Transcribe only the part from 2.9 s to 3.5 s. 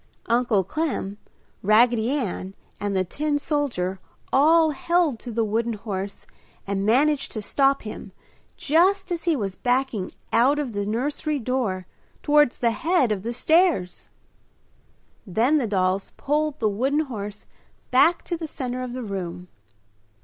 the tin